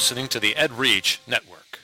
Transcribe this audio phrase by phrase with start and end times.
[0.00, 1.78] listening to the Ed Reach Network.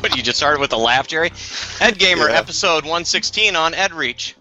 [0.00, 1.32] What you just started with a laugh, Jerry?
[1.80, 2.36] Ed Gamer, Yeah.
[2.38, 4.34] episode 116 on Ed Reach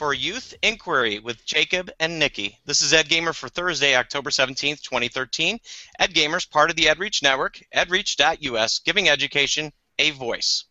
[0.00, 2.58] for Youth Inquiry with Jacob and Nikki.
[2.64, 5.60] This is Ed Gamer for Thursday, October 17th, 2013.
[5.98, 10.64] Ed Gamer's part of the Ed Reach network, edreach.us, giving education a voice.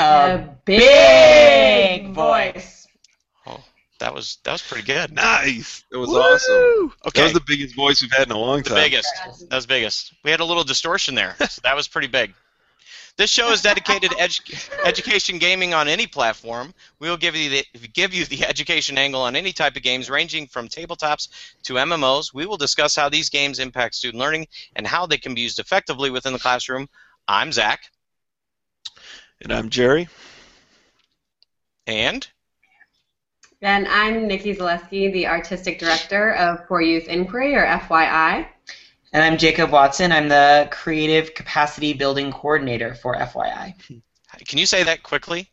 [0.00, 2.88] A big voice.
[3.46, 3.62] Oh,
[4.00, 5.12] that was that was pretty good.
[5.12, 5.84] Nice.
[5.92, 6.18] That was Woo!
[6.18, 6.92] awesome.
[7.14, 8.82] That was the biggest voice we've had in a long the time.
[8.82, 9.14] biggest.
[9.48, 10.12] That was biggest.
[10.24, 12.34] We had a little distortion there, so that was pretty big.
[13.16, 16.72] This show is dedicated to edu- education gaming on any platform.
[17.00, 20.08] We will give you the give you the education angle on any type of games,
[20.08, 21.28] ranging from tabletops
[21.64, 22.32] to MMOs.
[22.32, 25.58] We will discuss how these games impact student learning and how they can be used
[25.58, 26.88] effectively within the classroom.
[27.28, 27.90] I'm Zach,
[29.42, 30.08] And I'm Jerry.
[31.86, 32.26] and
[33.62, 38.46] And I'm Nikki Zaleski, the Artistic Director of For Youth Inquiry, or FYI.
[39.12, 40.12] And I'm Jacob Watson.
[40.12, 43.74] I'm the Creative Capacity Building Coordinator for FYI.
[44.46, 45.50] can you say that quickly?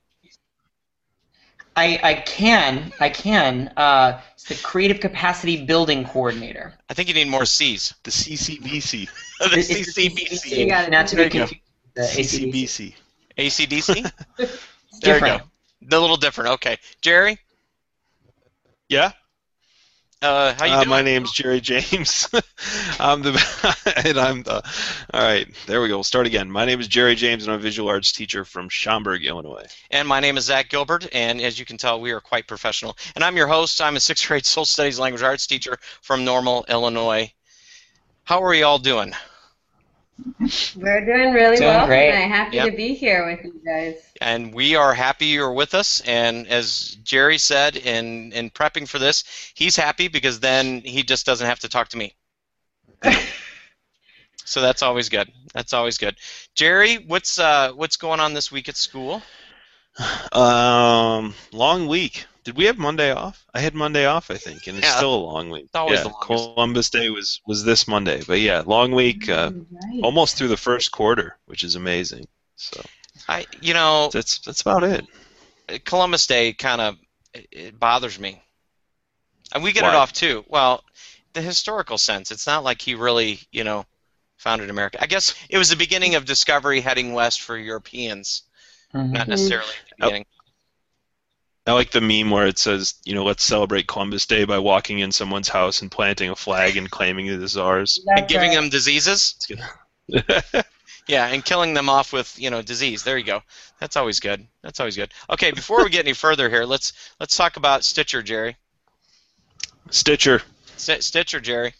[1.75, 3.72] I, I can, I can.
[3.77, 6.73] Uh, it's the Creative Capacity Building Coordinator.
[6.89, 7.94] I think you need more C's.
[8.03, 9.08] The CCBC.
[9.39, 10.58] the It's the CCBC.
[10.58, 10.92] You got it.
[10.92, 11.47] Not to There be you go.
[11.47, 11.64] confused
[11.95, 12.94] the ACBC.
[13.38, 13.77] CCBC.
[13.97, 14.11] ACDC?
[15.02, 15.44] There we different.
[15.92, 15.97] go.
[15.97, 16.49] A little different.
[16.53, 17.38] Okay, Jerry.
[18.89, 19.11] Yeah.
[20.22, 20.90] Uh, how you Uh, doing?
[20.90, 22.28] my name's Jerry James.
[23.00, 23.34] I'm the
[24.04, 24.56] and I'm the.
[25.14, 25.98] All right, there we go.
[25.98, 26.50] We'll start again.
[26.50, 29.68] My name is Jerry James, and I'm a visual arts teacher from Schaumburg, Illinois.
[29.92, 32.98] And my name is Zach Gilbert, and as you can tell, we are quite professional.
[33.14, 33.80] And I'm your host.
[33.80, 37.32] I'm a sixth grade social studies language arts teacher from Normal, Illinois.
[38.23, 39.14] How are we all doing?
[40.76, 42.11] We're doing really Doing well great.
[42.11, 42.28] tonight.
[42.28, 42.72] Happy Yep.
[42.72, 43.95] to be here with you guys.
[44.22, 46.02] And we are happy you're with us.
[46.02, 49.23] And as Jerry said in, in prepping for this,
[49.56, 52.16] he's happy because then he just doesn't have to talk to me.
[54.45, 55.32] so that's always good.
[55.54, 56.16] That's always good.
[56.56, 59.22] Jerry, what's uh, what's going on this week at school?
[60.32, 62.26] Um, long week.
[62.47, 63.45] Did we have Monday off?
[63.53, 64.95] I had Monday off, I think, and it's Yeah.
[64.95, 65.65] still a long week.
[65.65, 66.27] It's always yeah, the longest.
[66.55, 69.27] Columbus Day was was this Monday, but yeah, long week.
[69.27, 69.99] Uh, Right.
[70.02, 72.25] almost through the first quarter, which is amazing.
[72.55, 72.81] So
[73.27, 75.05] I, you know, that's that's about it.
[75.83, 76.97] Columbus Day kind of
[77.33, 78.41] it, it bothers me.
[79.53, 80.45] And we get it off too.
[80.47, 80.85] Well,
[81.33, 82.31] the historical sense.
[82.31, 83.85] It's not like he really, you know,
[84.37, 84.99] founded America.
[85.02, 88.43] I guess it was the beginning of discovery heading west for Europeans,
[88.93, 89.11] Mhm.
[89.11, 90.23] not necessarily the Oh.
[91.67, 91.76] Beginning.
[91.76, 95.00] I like the meme where it says, you know, let's celebrate Columbus Day by walking
[95.00, 98.00] in someone's house and planting a flag and claiming it is ours.
[98.08, 98.55] And giving right.
[98.55, 99.36] them diseases.
[101.08, 103.04] Yeah, and killing them off with, you know, disease.
[103.04, 103.42] There you go.
[103.80, 104.45] That's always good.
[104.61, 105.14] That's always good.
[105.30, 108.58] Okay, before we get any further here, let's let's talk about Stitcher, Jerry.
[109.89, 110.42] Stitcher.
[110.76, 111.73] St- Stitcher, Jerry.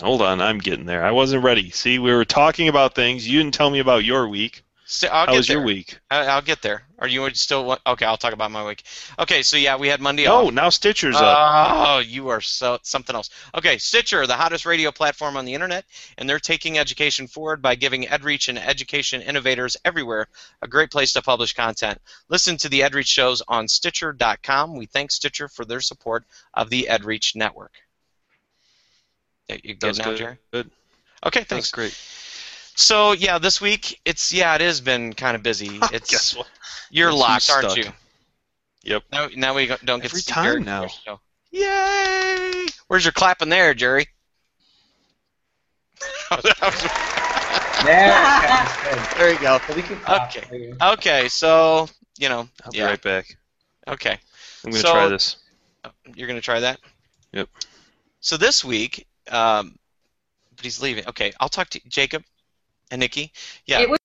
[0.00, 1.04] Hold on, I'm getting there.
[1.04, 1.70] I wasn't ready.
[1.70, 3.26] See, we were talking about things.
[3.26, 4.62] You didn't tell me about your week.
[4.90, 5.58] St- I'll How get was there.
[5.58, 5.98] your week?
[6.10, 6.82] I- I'll get there.
[6.98, 8.06] Are you still okay?
[8.06, 8.84] I'll talk about my week.
[9.18, 10.54] Okay, so yeah, we had Monday No, off.
[10.54, 11.86] now Stitcher's up.
[11.86, 13.28] Oh, you are so something else.
[13.54, 15.84] Okay, Stitcher, the hottest radio platform on the internet,
[16.16, 20.26] and they're taking education forward by giving EdReach and education innovators everywhere
[20.62, 22.00] a great place to publish content.
[22.30, 24.74] Listen to the EdReach shows on Stitcher.com.
[24.74, 26.24] We thank Stitcher for their support
[26.54, 27.74] of the EdReach network.
[29.62, 30.16] You good now, good.
[30.16, 30.38] Jerry?
[30.50, 30.70] Good.
[31.26, 31.70] Okay, thanks.
[31.70, 31.94] great.
[32.78, 35.80] So yeah, this week it's yeah, it has been kind of busy.
[35.92, 36.46] It's Guess what?
[36.90, 37.84] you're Guess locked, aren't stuck?
[37.84, 37.92] you?
[38.84, 39.02] Yep.
[39.10, 40.82] Now, now we don't get Every to time now.
[40.82, 41.20] before the show.
[41.50, 42.66] Yay!
[42.86, 44.06] Where's your clapping there, Jerry?
[47.84, 48.08] There,
[49.16, 49.58] there you go.
[49.58, 49.66] goes.
[49.66, 49.68] Good.
[49.68, 50.58] So we can Okay.
[50.58, 50.76] you.
[50.82, 51.88] Okay, so
[52.18, 53.36] you know, I'll be right back.
[53.86, 54.18] Okay,
[54.64, 55.36] I'm gonna So- try this.
[56.16, 56.80] you're gonna try that.
[57.32, 57.48] Yep.
[58.20, 59.76] So this week, um,
[60.56, 61.06] but he's leaving.
[61.08, 62.24] Okay, I'll talk to Jacob
[62.90, 63.32] and Nikki.
[63.66, 63.80] Yeah.
[63.80, 63.98] It was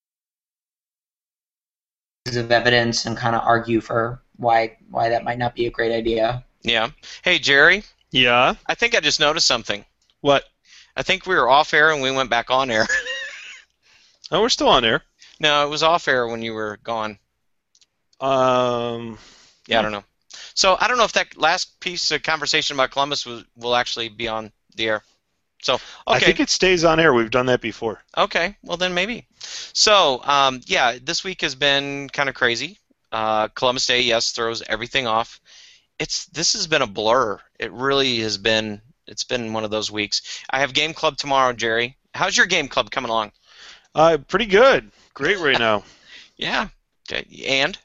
[2.35, 5.91] Of evidence and kind of argue for why why that might not be a great
[5.91, 6.43] idea.
[6.63, 6.89] Yeah.
[7.21, 7.83] Hey, Jerry.
[8.11, 8.55] Yeah.
[8.65, 9.85] I think I just noticed something.
[10.21, 10.43] What?
[10.95, 12.87] I think we were off air and we went back on air.
[14.31, 15.03] Oh, we're still on air.
[15.39, 17.19] no, it was off air when you were gone.
[18.19, 19.19] Um.
[19.67, 20.03] Yeah, I don't know.
[20.55, 24.09] So I don't know if that last piece of conversation about Columbus will, will actually
[24.09, 25.03] be on the air.
[25.63, 27.13] So I think it stays on air.
[27.13, 28.01] We've done that before.
[28.17, 29.25] okay, well then maybe.
[29.39, 32.77] So um, yeah, this week has been kind of crazy.
[33.11, 35.39] Uh, Columbus Day, yes, throws everything off,
[35.99, 37.39] it's this has been a blur.
[37.59, 38.81] It really has been.
[39.07, 40.43] It's been one of those weeks.
[40.49, 41.97] I have game club tomorrow, Jerry.
[42.13, 43.31] How's your game club coming along?
[43.93, 44.91] Uh, pretty good.
[45.13, 45.83] Great right now.
[46.35, 46.69] Yeah.
[47.47, 47.77] And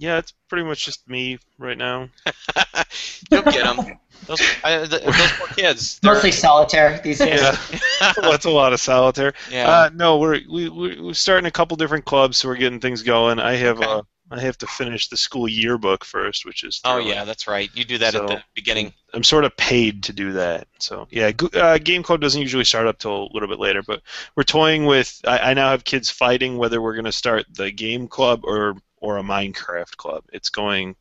[0.00, 2.08] Yeah, it's pretty much just me right now.
[3.30, 3.98] you'll get them.
[4.26, 6.00] Those, uh, th those poor kids.
[6.02, 7.40] Mostly solitaire these days.
[8.00, 9.34] Yeah, that's a lot of solitaire.
[9.50, 9.68] Yeah.
[9.68, 13.02] Uh, no, we're we, we- we're starting a couple different clubs, so we're getting things
[13.02, 13.38] going.
[13.38, 13.86] I have Okay.
[13.86, 17.68] uh, I have to finish the school yearbook first, which is oh yeah, that's right.
[17.74, 18.94] You do that So- at the beginning.
[19.12, 20.66] I'm sort of paid to do that.
[20.78, 24.00] So yeah, uh, game club doesn't usually start up till a little bit later, but
[24.34, 25.20] we're toying with.
[25.26, 28.76] I, I now have kids fighting whether we're going to start the game club or
[29.00, 30.24] or a Minecraft club.
[30.32, 30.94] It's going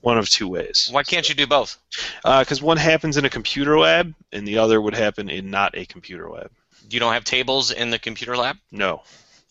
[0.00, 0.88] one of two ways.
[0.90, 1.78] Why can't you do both?
[2.24, 5.86] Because one happens in a computer lab, and the other would happen in not a
[5.86, 6.50] computer lab.
[6.90, 8.58] You don't have tables in the computer lab?
[8.70, 9.02] No.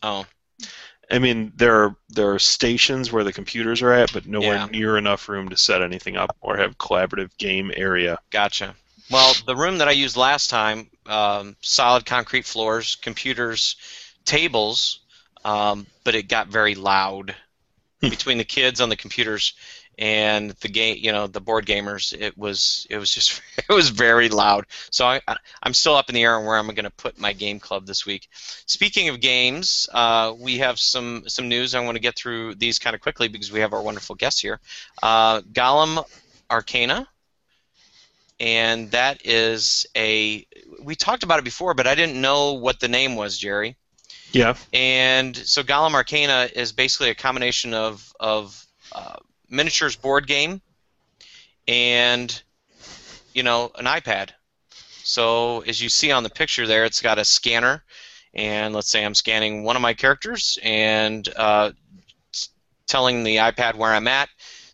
[0.03, 0.25] Oh,
[1.11, 4.65] I mean, there are there are stations where the computers are at, but nowhere Yeah.
[4.71, 8.19] near enough room to set anything up or have collaborative game area.
[8.31, 8.75] gotcha.
[9.11, 13.75] Well, the room that I used last time, um, solid concrete floors, computers,
[14.25, 15.01] tables,
[15.43, 17.35] um, but it got very loud
[18.09, 19.53] between the kids on the computers
[19.97, 22.13] and the game, you know, the board gamers.
[22.13, 24.65] It was it was just it was very loud.
[24.91, 27.19] So I, I I'm still up in the air on where I'm going to put
[27.19, 28.27] my game club this week.
[28.65, 31.75] Speaking of games, uh, we have some some news.
[31.75, 34.41] I want to get through these kind of quickly because we have our wonderful guests
[34.41, 34.59] here.
[35.01, 36.03] Uh, Golem
[36.49, 37.07] Arcana,
[38.39, 40.45] and that is a.
[40.81, 43.77] We talked about it before, but I didn't know what the name was, Jerry.
[44.35, 44.55] Yeah.
[44.73, 49.15] And so Golem Arcana is basically a combination of of uh,
[49.49, 50.61] miniatures board game
[51.67, 52.43] and
[53.33, 54.31] you know an iPad.
[55.03, 57.83] So as you see on the picture there, it's got a scanner,
[58.33, 61.71] and let's say I'm scanning one of my characters and uh,
[62.87, 64.29] telling the iPad where I'm at.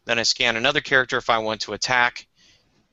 [0.06, 2.26] Then I scan another character if I want to attack,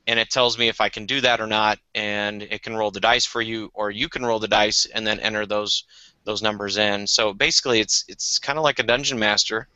[0.06, 2.90] and it tells me if I can do that or not, and it can roll
[2.90, 5.84] the dice for you, or you can roll the dice and then enter those
[6.28, 7.06] those numbers in.
[7.08, 9.66] So basically, it's it's kind of like a dungeon master,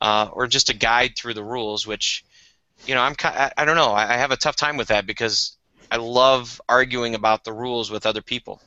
[0.00, 1.86] uh, or just a guide through the rules.
[1.86, 2.24] Which,
[2.86, 3.92] you know, I'm I, I don't know.
[3.92, 5.56] I, I have a tough time with that because
[5.90, 8.60] I love arguing about the rules with other people.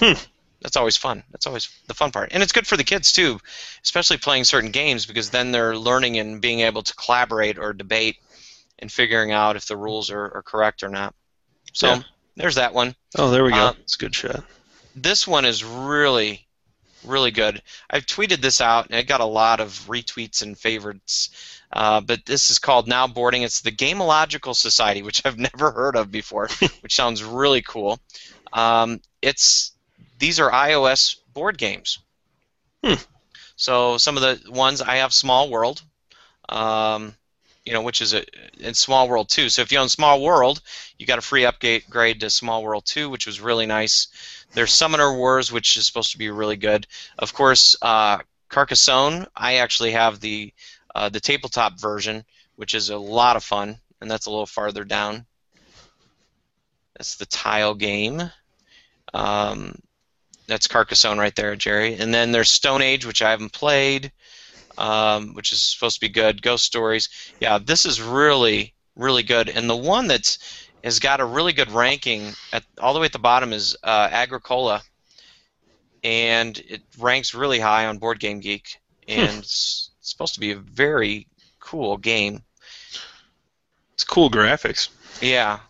[0.00, 0.18] Hmm.
[0.62, 1.22] That's always fun.
[1.30, 3.38] That's always the fun part, and it's good for the kids too,
[3.82, 8.16] especially playing certain games because then they're learning and being able to collaborate or debate
[8.78, 11.14] and figuring out if the rules are, are correct or not.
[11.74, 12.02] So Yeah.
[12.36, 13.66] there's that one Oh, there we go.
[13.68, 14.42] Uh, it's a good shot.
[14.96, 16.43] this one is really
[17.04, 17.62] really good.
[17.90, 21.30] I've tweeted this out and it got a lot of retweets and favorites
[21.74, 23.42] uh, but this is called now boarding.
[23.42, 26.48] It's the gameological society which i've never heard of before
[26.80, 27.98] which sounds really cool.
[28.52, 29.72] Um, it's
[30.18, 31.98] these are ios board games.
[32.84, 32.94] Hmm.
[33.56, 35.80] so some of the ones i have small world
[36.50, 37.14] um,
[37.64, 38.24] you know which is a
[38.58, 40.60] in small world 2 so if you own small world
[40.98, 44.08] you got a free upgrade grade to small world 2 which was really nice
[44.54, 46.86] there's Summoner Wars, which is supposed to be really good.
[47.18, 48.18] Of course, uh,
[48.48, 49.26] Carcassonne.
[49.36, 50.52] I actually have the
[50.94, 52.24] uh, the tabletop version,
[52.56, 55.26] which is a lot of fun, and that's a little farther down.
[56.96, 58.30] That's the tile game.
[59.12, 59.74] Um,
[60.46, 61.96] that's Carcassonne right there, Jerry.
[61.96, 64.12] And then there's Stone Age, which I haven't played,
[64.78, 66.42] um, which is supposed to be good.
[66.42, 67.08] Ghost Stories.
[67.40, 69.48] Yeah, this is really, really good.
[69.48, 70.38] And the one that's
[70.82, 74.08] has got a really good ranking at all the way at the bottom is uh,
[74.10, 74.82] Agricola,
[76.02, 80.56] and it ranks really high on Board Game Geek, and it's supposed to be a
[80.56, 81.26] very
[81.58, 82.42] cool game.
[83.94, 84.88] It's cool graphics.
[85.22, 85.60] Yeah.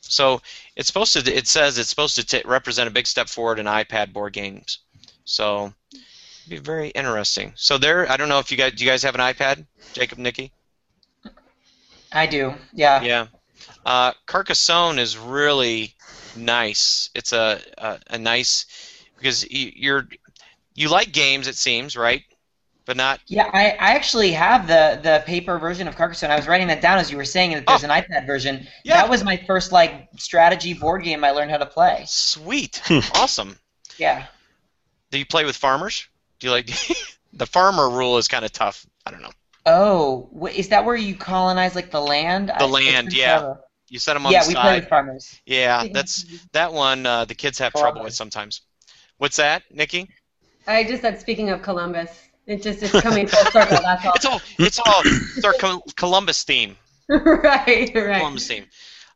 [0.00, 0.42] So
[0.74, 1.32] it's supposed to.
[1.32, 4.80] It says it's supposed to t- represent a big step forward in iPad board games.
[5.24, 5.72] So
[6.50, 7.52] be very interesting.
[7.56, 8.10] So there.
[8.10, 8.72] I don't know if you guys.
[8.72, 10.52] Do you guys have an iPad, Jacob, Nikki?
[12.12, 12.54] I do.
[12.74, 13.02] Yeah.
[13.02, 13.26] Yeah.
[13.86, 15.94] Uh, Carcassonne is really
[16.36, 17.10] nice.
[17.14, 18.66] It's a a, a nice
[19.16, 20.08] because you, you're
[20.74, 21.46] you like games.
[21.46, 22.22] It seems right,
[22.84, 23.20] but not.
[23.26, 26.30] Yeah, I, I actually have the, the paper version of Carcassonne.
[26.30, 28.66] I was writing that down as you were saying that there's an iPad version.
[28.84, 28.96] Yeah.
[28.96, 32.04] That was my first like strategy board game I learned how to play.
[32.06, 32.80] Sweet.
[32.84, 33.00] Hmm.
[33.14, 33.58] awesome.
[33.98, 34.26] Yeah.
[35.10, 36.08] Do you play with farmers?
[36.40, 36.66] Do you like
[37.32, 38.84] the farmer rule is kind of tough.
[39.06, 39.30] I don't know.
[39.66, 42.48] Oh, wh- is that where you colonize like the land?
[42.48, 43.38] The I- land, yeah.
[43.38, 43.60] clever.
[43.88, 45.40] You set them on Yeah, the we play with farmers.
[45.46, 47.04] Yeah, that's that one.
[47.06, 48.62] Uh, the kids have trouble with sometimes.
[49.18, 50.08] What's that, Nikki?
[50.66, 52.10] I just said, speaking of Columbus,
[52.46, 53.78] it just it's coming full circle.
[53.82, 54.40] That's all.
[54.58, 55.54] It's all it's all it's our
[55.96, 56.76] Columbus theme.
[57.08, 58.18] right, right.
[58.18, 58.66] Columbus theme.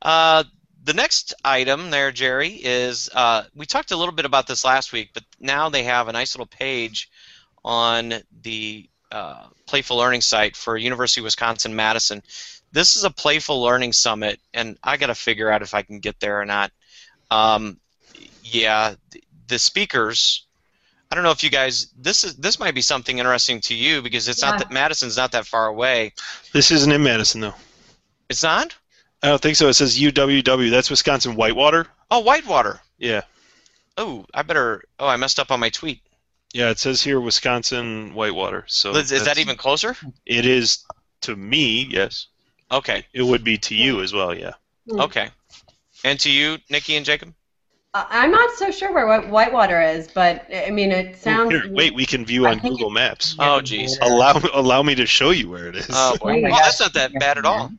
[0.03, 0.43] Uh,
[0.85, 4.93] the next item there, Jerry, is uh, we talked a little bit about this last
[4.93, 7.11] week, but now they have a nice little page
[7.65, 12.23] on the uh, Playful Learning site for University of Wisconsin Madison.
[12.73, 16.01] This is a playful learning summit, and I got to figure out if I can
[16.01, 16.73] get there or not.
[17.31, 17.79] Um,
[18.43, 18.95] yeah,
[19.47, 20.47] the speakers.
[21.11, 21.93] I don't know if you guys.
[21.97, 24.59] This is this might be something interesting to you because it's not Yeah.
[24.59, 26.13] that Madison's not that far away.
[26.53, 27.55] This isn't in Madison though.
[28.29, 28.75] It's not.
[29.25, 29.69] I don't think so.
[29.69, 30.71] It says UWW.
[30.71, 31.87] That's Wisconsin Whitewater.
[32.11, 32.81] Oh, Whitewater.
[32.99, 33.23] Yeah.
[33.97, 34.85] Oh, I better.
[34.99, 36.03] Oh, I messed up on my tweet.
[36.53, 38.65] Yeah, it says here Wisconsin Whitewater.
[38.69, 39.97] So Liz, is that even closer?
[40.27, 40.85] It is
[41.23, 42.27] to me, yes.
[42.71, 43.07] Okay.
[43.15, 44.53] It would be to you as well, yeah.
[44.91, 45.31] Okay.
[46.05, 47.33] And to you, Nikki and Jacob.
[47.95, 51.51] Uh, I'm not so sure where White- Whitewater is, but I mean, it sounds.
[51.51, 53.37] Here, wait, we can view on Google Maps.
[53.39, 53.93] Oh, jeez.
[54.03, 55.87] Allow allow me to show you where it is.
[55.91, 56.37] Oh boy.
[56.37, 57.73] Oh my Well, that's not that bad at all.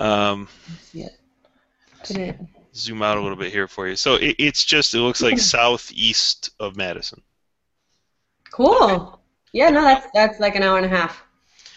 [0.00, 0.48] Um,
[0.82, 1.12] See it.
[2.04, 2.38] Could it-
[2.74, 3.96] zoom out a little bit here for you.
[3.96, 7.20] So it, it's just it looks like southeast of Madison.
[8.52, 9.20] Cool.
[9.52, 11.24] Yeah, no, that's that's like an hour and a half.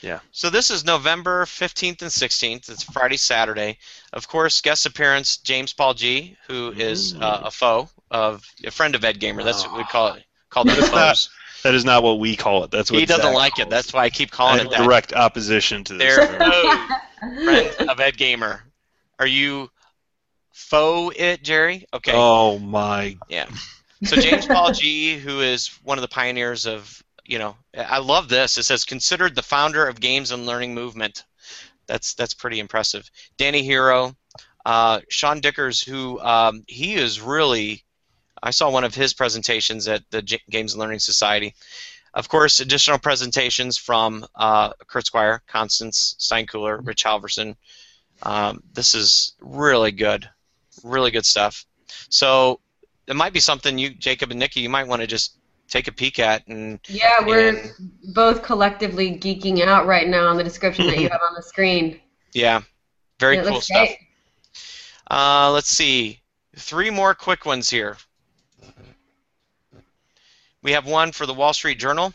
[0.02, 0.20] Yeah.
[0.32, 2.70] So this is November 15th and 16th.
[2.70, 3.78] It's Friday, Saturday.
[4.12, 8.96] Of course, guest appearance James Paul Gee, who is uh, a foe of a friend
[8.96, 9.44] of Ed Gamer.
[9.44, 10.24] That's what we call it.
[10.50, 11.30] Called the It's foes.
[11.64, 12.72] That is not what we call it.
[12.72, 13.70] That's what He doesn't Zach like it.
[13.70, 14.84] That's why I keep calling it that.
[14.84, 16.18] direct opposition to this.
[16.18, 16.52] They're term.
[16.52, 18.64] foes, friend of Ed Gamer.
[19.20, 19.70] Are you
[20.52, 21.86] faux it, Jerry?
[21.94, 22.12] Okay.
[22.14, 23.18] Oh my!
[23.30, 23.48] Yeah.
[24.04, 28.28] So James Paul Gee, who is one of the pioneers of, you know, I love
[28.28, 28.58] this.
[28.58, 31.24] It says considered the founder of games and learning movement.
[31.88, 33.10] That's that's pretty impressive.
[33.38, 34.16] Dani Herro,
[34.66, 37.84] uh, Seann Dikkers, who um, he is really.
[38.44, 41.56] I saw one of his presentations at the Games and Learning Society.
[42.14, 47.56] Of course, additional presentations from uh, Kurt Squire, Constance Steinkuehler, Rich Halverson.
[48.22, 50.30] Um, this is really good,
[50.84, 51.66] really good stuff.
[52.10, 52.60] So
[53.08, 55.38] it might be something you, Jacob and Nikki, you might want to just
[55.70, 56.46] take a peek at.
[56.48, 61.10] And Yeah, we're And- both collectively geeking out right now on the description that you
[61.10, 62.02] have on the screen.
[62.34, 62.62] yeah,
[63.20, 63.90] very cool stuff.
[65.10, 66.22] Uh, let's see,
[66.58, 67.98] three more quick ones here.
[70.64, 72.14] We have one for the Wall Street Journal,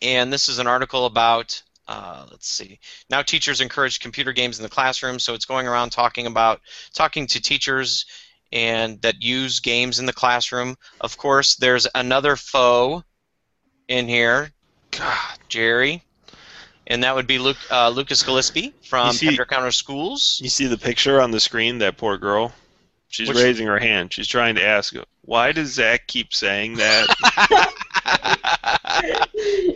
[0.00, 1.60] and this is an article about.
[1.88, 2.78] Uh, let's see.
[3.10, 6.60] Now teachers encourage computer games in the classroom, so it's going around talking about
[6.94, 8.06] talking to teachers
[8.52, 10.76] and that use games in the classroom.
[11.00, 13.02] Of course, there's another foe
[13.88, 14.52] in here,
[14.92, 16.04] God, Jerry,
[16.86, 20.38] and that would be Luke, uh, Lucas Gillespie from see- Pender County Schools.
[20.40, 21.78] you see the picture on the screen?
[21.78, 22.52] That poor girl.
[23.08, 24.12] She's Which- raising her hand.
[24.12, 24.94] She's trying to ask,
[25.30, 27.06] why does Zach keep saying that?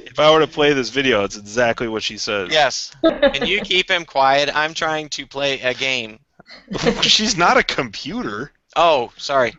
[0.09, 2.49] if I were to play this video, it's exactly what she says.
[2.51, 2.91] yes.
[3.05, 4.51] Can you keep him quiet?
[4.53, 6.19] I'm trying to play a game.
[7.03, 8.51] She's not a computer.
[8.75, 9.55] Oh, sorry.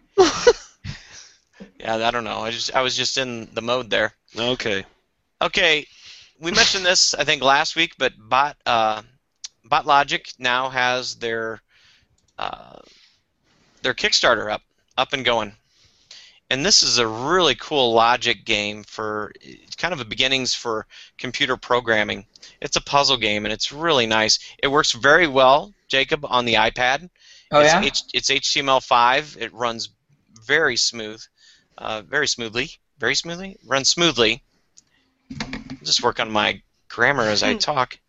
[1.80, 2.40] yeah, I don't know.
[2.40, 4.12] I just I was just in the mode there.
[4.38, 4.84] Okay.
[5.42, 5.88] Okay,
[6.42, 9.02] we mentioned this I think last week, but Bot uh,
[9.66, 11.62] BotLogic now has their
[12.38, 12.80] uh,
[13.82, 14.62] their Kickstarter up
[14.98, 15.54] up and going,
[16.56, 19.34] and this is a really cool logic game for
[19.78, 22.26] kind of a beginnings for computer programming.
[22.62, 24.40] It's a puzzle game and it's really nice.
[24.64, 27.10] It works very well, Jacob, on the iPad.
[27.52, 27.82] Oh it's, yeah.
[27.84, 29.42] H- it's HTML5.
[29.42, 29.90] It runs
[30.46, 31.22] very smooth,
[31.78, 32.70] uh, very smoothly,
[33.00, 33.58] very smoothly.
[33.66, 34.42] Runs smoothly.
[35.84, 38.00] Just work on my grammar as I talk.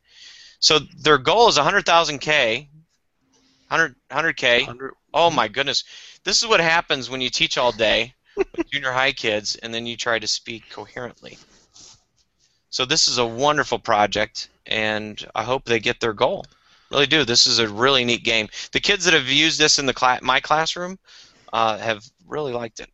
[0.61, 2.69] So their goal is 100,000 K.
[3.71, 4.59] 100 100K.
[4.59, 4.93] 100.
[5.13, 5.83] Oh my goodness.
[6.23, 8.16] This is what happens when you teach all day with
[8.71, 11.39] junior high kids and then you try to speak coherently.
[12.71, 16.45] So this is a wonderful project and I hope they get their goal.
[16.91, 17.25] Really do.
[17.25, 18.49] This is a really neat game.
[18.73, 20.99] The kids that have used this in the cla- my classroom
[21.53, 22.89] uh, have really liked it.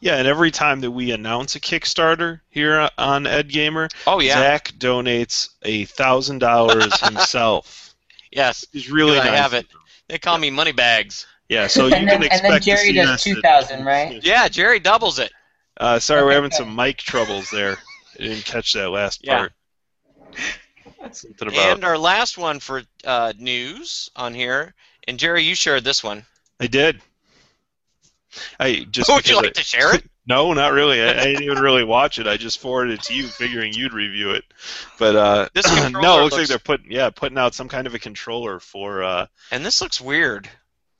[0.00, 4.34] Yeah, and every time that we announce a Kickstarter here on Ed Gamer, Oh yeah.
[4.34, 7.94] Zach donates a thousand dollars himself.
[8.30, 8.64] Yes.
[8.72, 9.66] He's really I have it.
[10.08, 11.26] They call me Moneybags.
[11.48, 13.36] Yeah, so you and, can then, expect and then to Jerry see does us two
[13.36, 14.22] at- thousand, right?
[14.22, 15.32] Yeah, Jerry doubles it.
[15.78, 16.56] Uh, sorry, we're having good.
[16.56, 17.78] some mic troubles there.
[18.18, 19.38] I didn't catch that last Yeah.
[19.38, 19.52] part.
[21.12, 24.74] Something about And our last one for uh, news on here,
[25.06, 26.26] and Jerry, you shared this one.
[26.60, 27.00] I did.
[28.60, 30.04] I just Would you like I- to share it?
[30.28, 31.00] No, not really.
[31.00, 32.26] I, I didn't even really watch it.
[32.26, 34.44] I just forwarded it to you, figuring you'd review it.
[34.98, 37.94] But uh, This no, it looks, like they're putting yeah putting out some kind of
[37.94, 39.02] a controller for.
[39.02, 40.46] Uh, And this looks weird.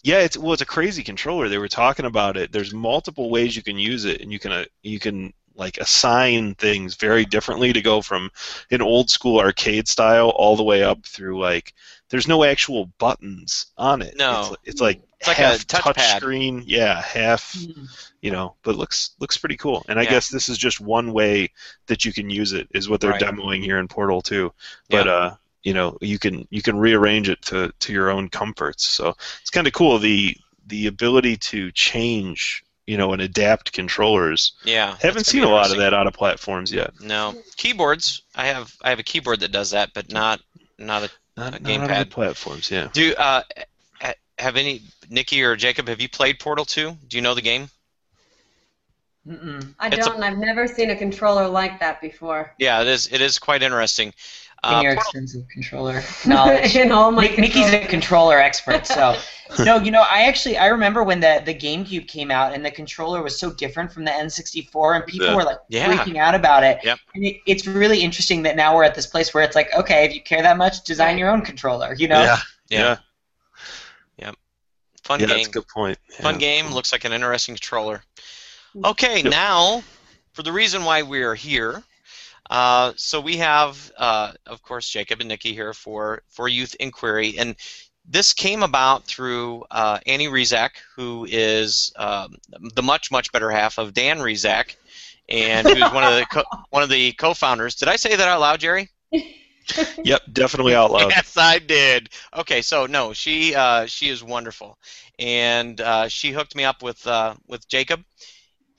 [0.08, 1.48] Yeah, it's well, it's a crazy controller.
[1.50, 2.50] They were talking about it.
[2.50, 6.54] There's multiple ways you can use it, and you can uh, you can like assign
[6.54, 8.30] things very differently to go from
[8.70, 11.74] an old school arcade style all the way up through like
[12.10, 14.14] there's no actual buttons on it.
[14.16, 14.56] No.
[14.62, 16.16] it's, it's like It's like a half touchpad.
[16.20, 16.62] screen.
[16.64, 17.54] Yeah, half
[18.22, 19.84] you know, but looks looks pretty cool.
[19.88, 20.12] And I Yeah.
[20.12, 21.50] guess this is just one way
[21.86, 23.20] that you can use it is what they're Right.
[23.22, 24.52] demoing here in Portal 2.
[24.88, 25.12] But Yeah.
[25.12, 25.34] uh
[25.68, 28.84] you know you can you can rearrange it to, to your own comforts.
[28.88, 30.34] So it's kind of cool the
[30.66, 34.52] the ability to change you know and adapt controllers.
[34.64, 34.96] Yeah.
[35.00, 36.90] Haven't seen a lot of that out of platforms yet.
[37.00, 38.22] No keyboards.
[38.34, 40.40] I have I have a keyboard that does that, but not
[40.78, 41.10] not a.
[41.36, 41.98] Not, A not out gamepad.
[42.00, 42.88] the platforms, yeah.
[42.92, 43.42] Do uh,
[44.38, 45.86] have any Nikki or Jacob?
[45.88, 46.96] Have you played Portal 2?
[47.06, 47.70] Do you know the game?
[49.26, 49.74] Mm-mm.
[49.78, 50.16] I It's don't.
[50.16, 52.54] and I've never seen a controller like that before.
[52.58, 53.08] Yeah, it is.
[53.12, 54.12] It is quite interesting.
[54.64, 56.76] In Uh, your Portal, extensive controller knowledge.
[56.76, 59.16] In all my Nick, Nikki's a controller expert, so
[59.64, 62.70] no, you know, I actually I remember when the the GameCube came out and the
[62.70, 65.34] controller was so different from the N64, and people Yeah.
[65.36, 65.86] were like Yeah.
[65.88, 66.80] freaking out about it.
[66.82, 66.98] Yep.
[67.14, 70.04] And it, it's really interesting that now we're at this place where it's like, okay,
[70.04, 71.94] if you care that much, design your own controller.
[71.94, 72.20] You know?
[72.20, 72.38] Yeah,
[72.68, 72.96] yeah,
[74.18, 74.32] yeah,
[75.02, 75.36] fun yeah, game.
[75.36, 75.98] that's a good point.
[76.20, 76.66] Fun game.
[76.72, 78.02] Looks like an interesting controller.
[78.84, 79.32] Okay, Yep.
[79.32, 79.82] now
[80.32, 81.82] for the reason why we are here.
[82.50, 87.38] Uh, so we have, uh, of course, Jacob and Nikki here for for Youth Inquiry,
[87.38, 87.56] and
[88.06, 92.36] this came about through uh, Annie Rezac, who is um,
[92.74, 94.76] the much much better half of Dan Rezac,
[95.28, 97.74] and who's one of the co- one of the co-founders.
[97.74, 98.90] Did I say that out loud, Jerry?
[100.02, 101.10] Yep, definitely out loud.
[101.10, 102.08] Yes, I did.
[102.34, 104.78] Okay, so no, she uh, she is wonderful,
[105.18, 108.02] and uh, she hooked me up with uh, with Jacob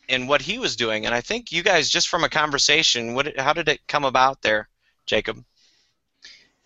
[0.10, 3.40] and what he was doing, and I think you guys just from a conversation, what
[3.40, 4.68] how did it come about there,
[5.06, 5.44] Jacob?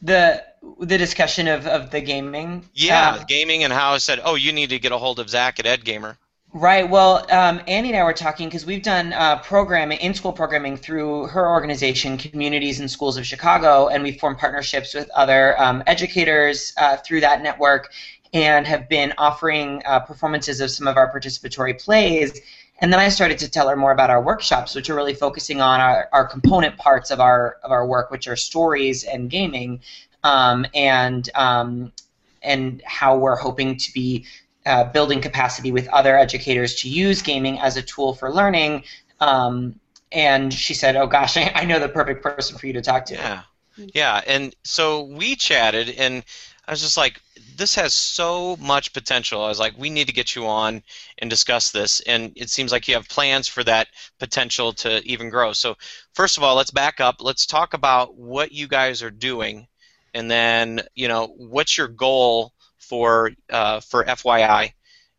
[0.02, 0.44] The
[0.80, 2.66] the discussion of, of the gaming.
[2.74, 5.30] Yeah, um, gaming and how I said, oh, you need to get a hold of
[5.30, 6.18] Zach at EdGamer.
[6.56, 6.88] Right.
[6.88, 11.26] Well, um, Annie and I were talking because we've done uh, programming, in-school programming through
[11.28, 16.72] her organization, Communities In Schools of Chicago, and we've formed partnerships with other um, educators
[16.78, 17.92] uh, through that network,
[18.34, 22.40] and have been offering uh, performances of some of our participatory plays.
[22.84, 25.62] And then I started to tell her more about our workshops, which are really focusing
[25.62, 29.80] on our, our component parts of our of our work, which are stories and gaming,
[30.26, 31.94] um, and um,
[32.42, 34.26] and how we're hoping to be
[34.66, 38.84] uh, building capacity with other educators to use gaming as a tool for learning.
[39.22, 39.80] Um,
[40.12, 43.06] and she said, "Oh gosh, I, I know the perfect person for you to talk
[43.06, 43.44] to." Yeah,
[43.78, 46.26] yeah, and so we chatted, and
[46.66, 47.22] I was just like,
[47.58, 49.44] this has so much potential.
[49.44, 50.82] I was like, we need to get you on
[51.18, 55.30] and discuss this, and it seems like you have plans for that potential to even
[55.30, 55.52] grow.
[55.52, 55.76] So,
[56.14, 57.18] first of all, let's back up.
[57.20, 59.68] Let's talk about what you guys are doing,
[60.14, 64.72] and then you know, what's your goal for uh, for FYI,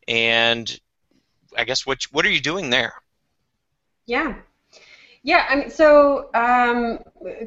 [0.08, 0.80] and
[1.56, 2.94] I guess what what are you doing there?
[4.06, 4.34] Yeah.
[5.26, 6.98] Yeah, I mean, so um,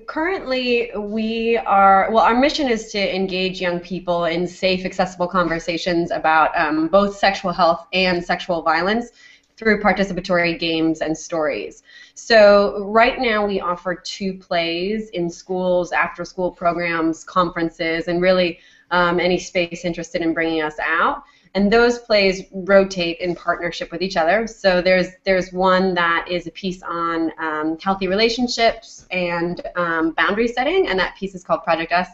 [0.08, 6.10] currently we are, well, our mission is to engage young people in safe, accessible conversations
[6.10, 9.12] about um, both sexual health and sexual violence
[9.58, 11.84] through participatory games and stories.
[12.16, 18.58] So right now we offer two plays in schools, after school programs, conferences, and really
[18.90, 21.22] um, any space interested in bringing us out
[21.58, 24.46] and those plays rotate in partnership with each other.
[24.46, 30.50] So there's there's one that is a piece on um, healthy relationships and um, boundary
[30.50, 32.10] setting, and that piece is called Project Us,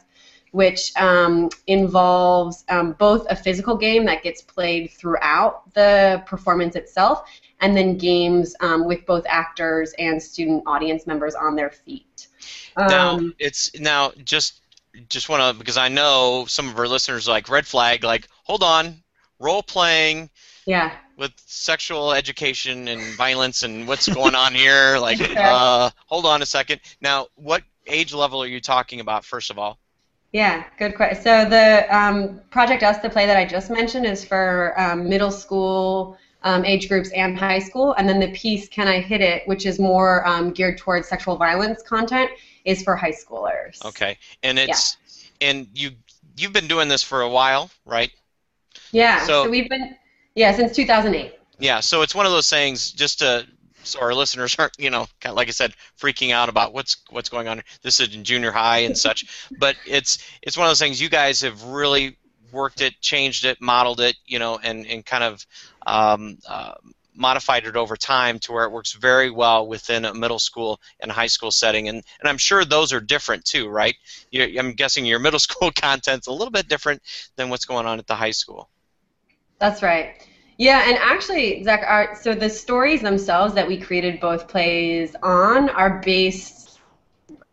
[0.51, 7.29] which um, involves um, both a physical game that gets played throughout the performance itself,
[7.59, 12.29] and then games um, with both actors and student audience members on their feet.
[12.77, 14.61] now Um, it's now just
[15.09, 18.29] just want to because I know some of our listeners are like red flag like
[18.45, 19.02] hold on
[19.43, 20.29] role playing
[20.65, 20.93] yeah.
[21.17, 26.45] with sexual education and violence and what's going on here like uh, hold on a
[26.45, 29.77] second now what age level are you talking about first of all
[30.31, 31.21] Yeah, good question.
[31.21, 35.29] So the um, Project Us, the play that I just mentioned, is for um, middle
[35.29, 39.47] school um, age groups and high school, and then the piece "Can I Hit It,"
[39.47, 42.31] which is more um, geared towards sexual violence content,
[42.65, 43.83] is for high schoolers.
[43.85, 44.97] okay and it's
[45.41, 45.91] and you
[46.37, 48.11] you've been doing this for a while right
[48.93, 49.19] Yeah.
[49.25, 49.95] So- So, we've been
[50.35, 51.33] yeah since 2008.
[51.59, 53.45] Yeah, so it's one of those things just to
[53.83, 56.97] so our listeners aren't, you know, kind of like I said, freaking out about what's
[57.09, 57.61] what's going on.
[57.81, 59.25] This is in junior high and such,
[59.59, 62.17] but it's it's one of those things you guys have really
[62.51, 65.45] worked it, changed it, modeled it, you know, and and kind of
[65.85, 66.73] um, uh,
[67.15, 71.11] modified it over time to where it works very well within a middle school and
[71.11, 73.95] high school setting, and and I'm sure those are different too, right?
[74.31, 77.01] you I'm guessing your middle school content's a little bit different
[77.35, 78.69] than what's going on at the high school.
[79.63, 80.15] That's right.
[80.57, 85.69] Yeah, and actually, Zach, our, so the stories themselves that we created both plays on
[85.69, 86.81] are based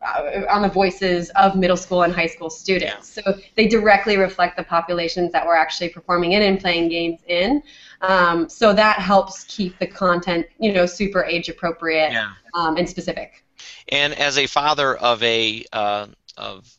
[0.03, 3.09] uh, on the voices of middle school and high school students.
[3.13, 7.63] So they directly reflect the populations that we're actually performing in and playing games in.
[8.01, 12.33] Um, so that helps keep the content, you know, super age appropriate Yeah.
[12.55, 13.45] um, and specific.
[13.89, 16.77] And as a father of a uh, of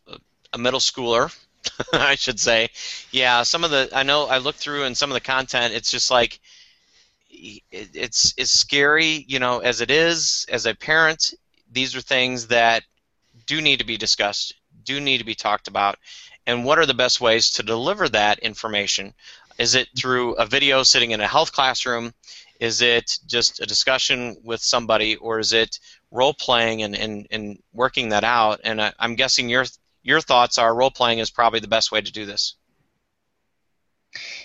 [0.51, 1.33] a middle schooler,
[1.93, 2.69] I should say,
[3.11, 5.73] yeah, some of the I know I looked through and some of the content.
[5.73, 6.39] It's just like
[7.29, 10.45] it, it's it's scary, you know, as it is.
[10.49, 11.33] As a parent,
[11.71, 12.83] these are things that
[13.45, 15.97] do need to be discussed, do need to be talked about,
[16.47, 19.13] and what are the best ways to deliver that information?
[19.57, 22.13] Is it through a video sitting in a health classroom?
[22.59, 25.79] Is it just a discussion with somebody, or is it
[26.11, 28.61] role playing and, and, and working that out?
[28.63, 29.65] And I, I'm guessing your
[30.03, 32.55] your thoughts are role playing is probably the best way to do this.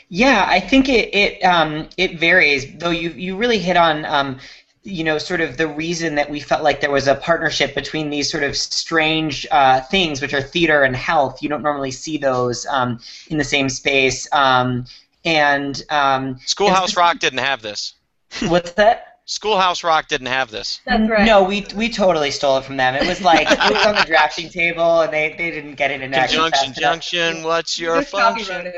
[0.08, 2.78] Yeah, I think it it um, it varies.
[2.78, 4.38] Though you you really hit on um,
[4.84, 8.10] you know sort of the reason that we felt like there was a partnership between
[8.10, 11.42] these sort of strange uh, things, which are theater and health.
[11.42, 14.28] You don't normally see those um, in the same space.
[14.32, 14.84] Um,
[15.24, 17.94] and um, Schoolhouse and, Rock didn't have this.
[18.42, 19.15] What's that?
[19.28, 20.80] Schoolhouse Rock didn't have this.
[20.86, 21.26] That's right.
[21.26, 22.94] No, we we totally stole it from them.
[22.94, 26.00] It was like it was on the drafting table, and they, they didn't get it
[26.00, 26.92] in action Conjunction, fast enough.
[26.92, 27.42] junction.
[27.42, 28.72] What's your Just function?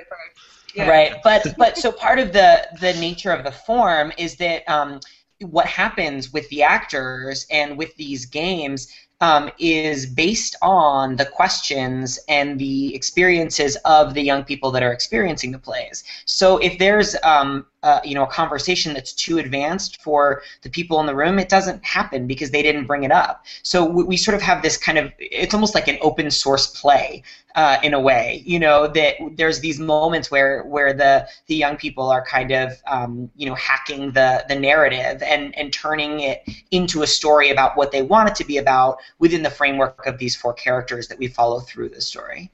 [0.74, 0.88] Yeah.
[0.88, 5.00] Right, but but so part of the the nature of the form is that um,
[5.40, 8.88] what happens with the actors and with these games
[9.20, 14.92] um, is based on the questions and the experiences of the young people that are
[14.92, 16.04] experiencing the plays.
[16.24, 21.00] So if there's um, uh, you know a conversation that's too advanced for the people
[21.00, 23.44] in the room, it doesn't happen because they didn't bring it up.
[23.62, 26.66] So we, we sort of have this kind of it's almost like an open source
[26.66, 27.22] play
[27.54, 28.42] uh, in a way.
[28.44, 32.72] You know that there's these moments where where the the young people are kind of
[32.86, 37.76] um, you know hacking the the narrative and and turning it into a story about
[37.78, 41.18] what they want it to be about within the framework of these four characters that
[41.18, 42.50] we follow through the story.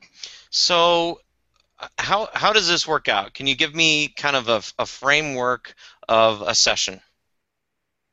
[0.51, 1.21] So,
[1.99, 3.35] how how does this work out?
[3.35, 5.75] Can you give me kind of a, a framework
[6.09, 7.01] of a session?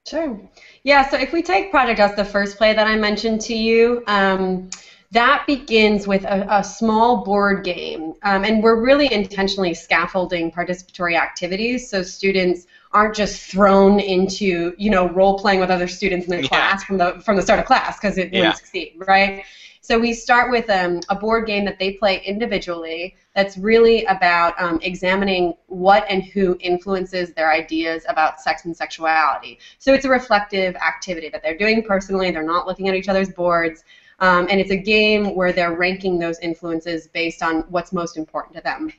[0.07, 0.39] Sure.
[0.83, 4.03] Yeah, so if we take Project Us, the first play that I mentioned to you,
[4.07, 4.69] um,
[5.11, 8.13] that begins with a, a small board game.
[8.23, 14.89] Um, and we're really intentionally scaffolding participatory activities so students aren't just thrown into, you
[14.89, 16.47] know, role playing with other students in the Yeah.
[16.47, 18.39] class from the from the start of class because it Yeah.
[18.39, 19.43] wouldn't succeed, right?
[19.81, 24.59] So we start with um, a board game that they play individually that's really about
[24.61, 29.59] um, examining what and who influences their ideas about sex and sexuality.
[29.79, 32.31] So it's a reflective activity that they're doing personally.
[32.31, 33.83] They're not looking at each other's boards.
[34.19, 38.55] Um, and it's a game where they're ranking those influences based on what's most important
[38.55, 38.93] to them.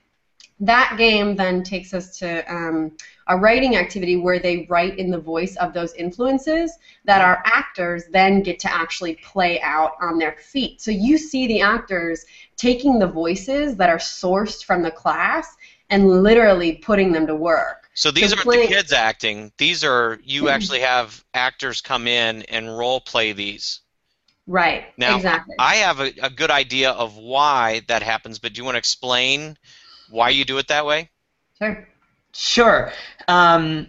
[0.62, 2.92] That game then takes us to um,
[3.26, 8.04] a writing activity where they write in the voice of those influences that our actors
[8.12, 10.80] then get to actually play out on their feet.
[10.80, 12.24] So you see the actors
[12.56, 15.56] taking the voices that are sourced from the class
[15.90, 17.90] and literally putting them to work.
[17.94, 19.52] So these So aren't the kids acting.
[19.58, 23.80] These are you actually have actors come in and role play these.
[24.46, 24.86] Right.
[24.96, 25.54] Now, exactly.
[25.58, 28.78] I have a, a good idea of why that happens, but do you want to
[28.78, 29.56] explain
[30.12, 31.10] why you do it that way?
[31.58, 31.88] sure.
[32.34, 32.92] Sure.
[33.28, 33.88] Um,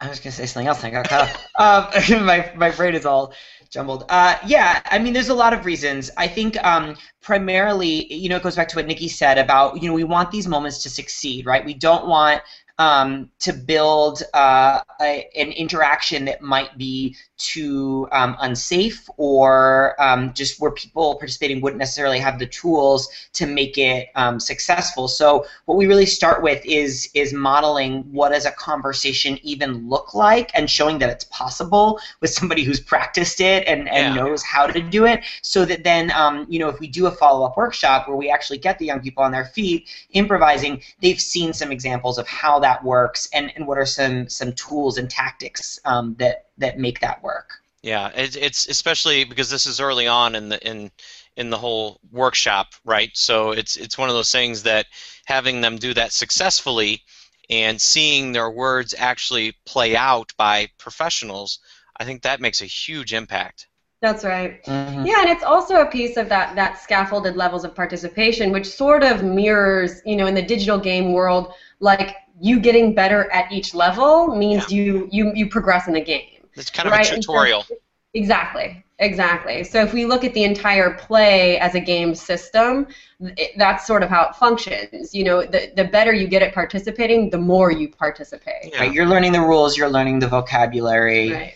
[0.00, 1.46] I was going to say something else and I got off.
[1.58, 3.32] Um, my, my brain is all
[3.70, 4.04] jumbled.
[4.08, 6.10] Uh, yeah, I mean, there's a lot of reasons.
[6.16, 9.88] I think um, primarily, you know, it goes back to what Nikki said about, you
[9.88, 11.64] know, we want these moments to succeed, right?
[11.64, 12.42] We don't want
[12.78, 20.32] um, to build uh, a, an interaction that might be too um, unsafe or um,
[20.32, 25.08] just where people participating wouldn't necessarily have the tools to make it um, successful.
[25.08, 30.14] So what we really start with is is modeling what does a conversation even look
[30.14, 34.22] like and showing that it's possible with somebody who's practiced it and, and Yeah.
[34.22, 37.10] knows how to do it so that then um, you know if we do a
[37.10, 41.52] follow-up workshop where we actually get the young people on their feet improvising they've seen
[41.52, 45.78] some examples of how that works and, and what are some some tools and tactics
[45.84, 47.50] um, that that make that work
[47.82, 50.90] Yeah, it's, it's especially because this is early on in the in
[51.36, 53.10] in the whole workshop, right?
[53.14, 54.86] So it's it's one of those things that
[55.26, 57.02] having them do that successfully
[57.48, 61.60] and seeing their words actually play out by professionals,
[61.96, 63.68] I think that makes a huge impact.
[64.02, 64.62] That's right.
[64.64, 65.06] Mhm.
[65.06, 69.02] Yeah, and it's also a piece of that that scaffolded levels of participation, which sort
[69.02, 73.74] of mirrors, you know, in the digital game world, like you getting better at each
[73.74, 76.35] level means you you you progress in the game.
[76.56, 77.66] It's kind of Right, a and so- tutorial.
[78.14, 78.82] Exactly.
[78.98, 79.62] Exactly.
[79.62, 82.86] So if we look at the entire play as a game system,
[83.20, 85.14] it, that's sort of how it functions.
[85.14, 88.72] You know, the the better you get at participating, the more you participate.
[88.72, 88.80] Yeah.
[88.80, 91.54] Right, you're learning the rules you're learning the vocabulary Right.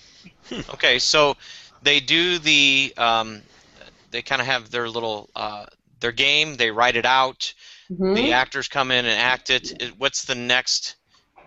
[0.74, 1.34] Okay, so
[1.82, 3.40] they do the um,
[4.10, 5.64] they kind of have their little uh,
[6.00, 6.56] their game.
[6.56, 7.54] They write it out.
[7.90, 8.16] Mhm.
[8.16, 9.80] The actors come in and act it.
[9.82, 10.96] It- What's the next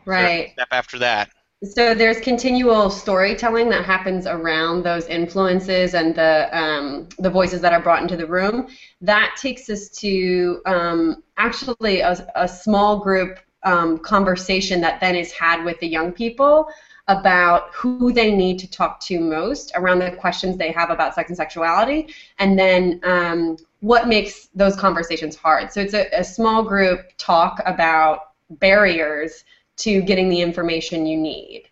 [0.06, 0.54] Right.
[0.54, 1.30] step after that?
[1.64, 7.72] So there's continual storytelling that happens around those influences and the um, the voices that
[7.72, 8.68] are brought into the room.
[9.00, 15.32] That takes us to um, actually a, a, small group um, conversation that then is
[15.32, 16.68] had with the young people
[17.08, 21.30] about who they need to talk to most around the questions they have about sex
[21.30, 25.72] and sexuality, and then um, what makes those conversations hard.
[25.72, 29.46] So it's a, a small group talk about barriers
[29.78, 31.64] to getting the information you need.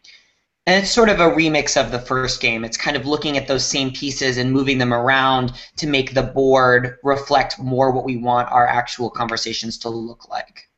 [0.67, 2.63] And it's sort of a remix of the first game.
[2.63, 6.21] It's kind of looking at those same pieces and moving them around to make the
[6.21, 10.69] board reflect more what we want our actual conversations to look like.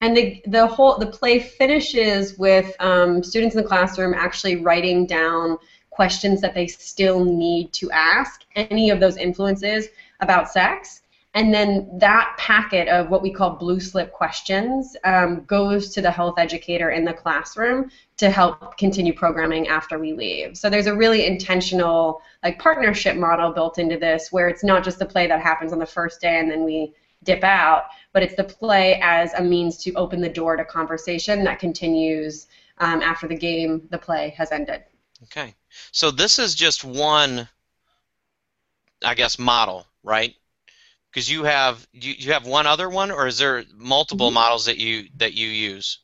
[0.00, 5.04] And the, the whole the play finishes with um, students in the classroom actually writing
[5.04, 5.58] down
[5.90, 9.88] questions that they still need to ask any of those influences
[10.20, 10.99] about sex
[11.34, 16.10] and then that packet of what we call blue slip questions um, goes to the
[16.10, 20.56] health educator in the classroom to help continue programming after we leave.
[20.56, 24.98] So there's a really intentional like partnership model built into this where it's not just
[24.98, 28.34] the play that happens on the first day and then we dip out, but it's
[28.34, 33.28] the play as a means to open the door to conversation that continues um, after
[33.28, 34.82] the game, the play has ended.
[35.24, 35.54] Okay.
[35.92, 37.46] So this is just one,
[39.04, 40.34] I guess, model, right?
[41.12, 44.34] Because you have you, you have one other one or is there multiple mm-hmm.
[44.34, 45.98] models that you that you use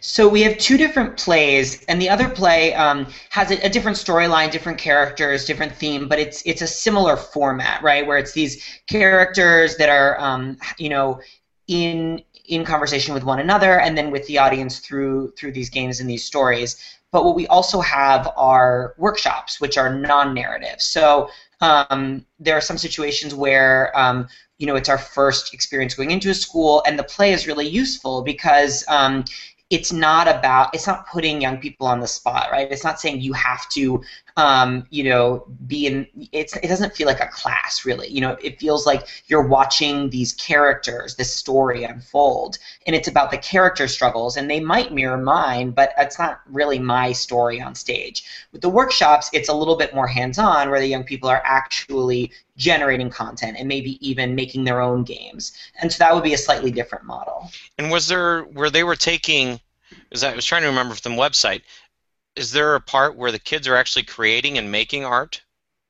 [0.00, 3.96] so we have two different plays, and the other play um, has a, a different
[3.96, 8.04] storyline, different characters, different theme, but it's it's a similar format, right?
[8.04, 11.20] Where it's these characters that are, um, you know,
[11.68, 16.00] in in conversation with one another, and then with the audience through through these games
[16.00, 16.76] and these stories.
[17.12, 20.80] But what we also have are workshops, which are non-narrative.
[20.80, 21.28] So
[21.62, 26.28] um, there are some situations where um, you know it's our first experience going into
[26.28, 29.24] a school, and the play is really useful because um,
[29.70, 32.70] it's not about it's not putting young people on the spot right?
[32.70, 34.02] It's not saying you have to
[34.36, 38.36] um, you know be in it's it doesn't feel like a class really you know
[38.42, 43.86] it feels like you're watching these characters this story unfold and it's about the character
[43.86, 48.62] struggles and they might mirror mine but it's not really my story on stage with
[48.62, 53.10] the workshops it's a little bit more hands-on where the young people are actually generating
[53.10, 55.52] content and maybe even making their own games.
[55.80, 57.50] And so that would be a slightly different model.
[57.78, 59.58] And was there where they were taking
[60.10, 61.62] as I was trying to remember from the website,
[62.36, 65.42] is there a part where the kids are actually creating and making art?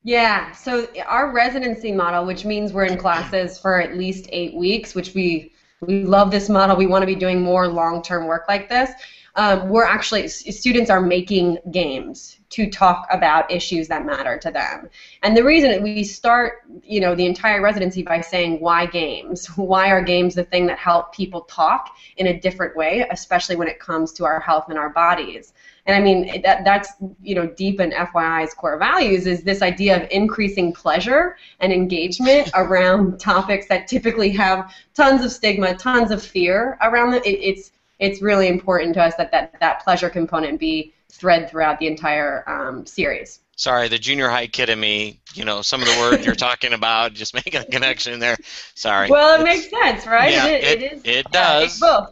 [0.03, 4.93] Yeah, so our residency model, which means we're in classes for at least eight weeks,
[4.95, 6.75] which we we love this model.
[6.75, 8.91] We want to be doing more long-term work like this.
[9.35, 14.89] Um, we're actually students are making games to talk about issues that matter to them.
[15.23, 19.47] And the reason we start, you know, the entire residency by saying why games?
[19.55, 23.67] Why are games the thing that help people talk in a different way, especially when
[23.67, 25.53] it comes to our health and our bodies?
[25.85, 30.01] And I mean that that's you know deep in FYI's core values is this idea
[30.01, 36.23] of increasing pleasure and engagement around topics that typically have tons of stigma, tons of
[36.23, 37.21] fear around them.
[37.25, 41.79] It, it's it's really important to us that that, that pleasure component be thread throughout
[41.79, 43.39] the entire um, series.
[43.55, 46.73] Sorry, the junior high kid in me, you know, some of the words you're talking
[46.73, 48.35] about, just making a connection there.
[48.73, 49.09] Sorry.
[49.09, 50.31] Well, it makes sense, right?
[50.31, 51.79] Yeah, it, it, it, is, it does.
[51.81, 52.05] Yeah,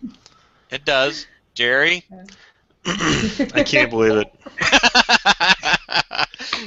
[0.69, 1.25] it does.
[1.55, 2.05] Jerry?
[3.53, 4.27] I can't believe it.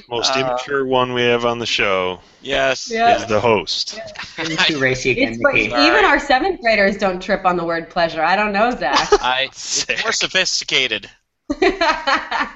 [0.09, 2.21] Most uh, immature one we have on the show.
[2.41, 2.91] Yes.
[2.91, 3.99] Is the host.
[4.39, 4.57] Yeah.
[4.67, 5.35] too racy again.
[5.35, 6.05] even right.
[6.05, 8.23] our seventh graders don't trip on the word pleasure.
[8.23, 9.09] I don't know, Zach.
[9.23, 11.11] I, it's more sophisticated.
[11.61, 12.53] yes.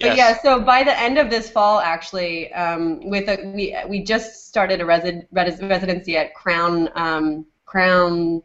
[0.00, 4.02] But yeah, so by the end of this fall, actually, um, with a, we we
[4.02, 8.42] just started a resi- res- residency at Crown um, Crown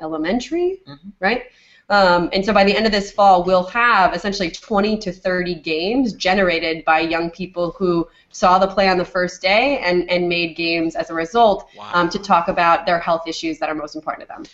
[0.00, 1.08] Elementary, mm-hmm.
[1.20, 1.44] right?
[1.90, 5.56] Um, and so by the end of this fall, we'll have essentially 20 to 30
[5.56, 10.28] games generated by young people who saw the play on the first day and, and
[10.28, 11.90] made games as a result wow.
[11.92, 14.44] um, to talk about their health issues that are most important to them.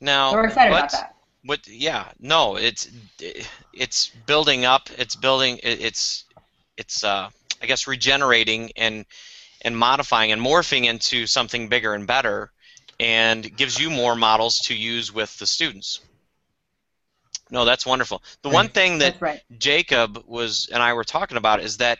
[0.00, 1.14] Now, so we're excited about that.
[1.44, 1.66] What?
[1.68, 2.90] Yeah, no, it's
[3.72, 4.90] it's building up.
[4.98, 5.58] It's building.
[5.62, 6.24] It's
[6.76, 7.30] it's uh,
[7.62, 9.06] I guess regenerating and
[9.62, 12.50] and modifying and morphing into something bigger and better,
[12.98, 16.00] and gives you more models to use with the students.
[17.50, 18.22] No, that's wonderful.
[18.42, 19.40] The one thing that right.
[19.58, 21.98] Jacob was and I were talking about is that